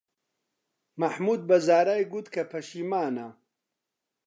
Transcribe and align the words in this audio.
مەحموود 1.01 1.41
بە 1.49 1.57
زارای 1.67 2.03
گوت 2.11 2.27
کە 2.33 2.41
پەشیمانە. 2.51 3.27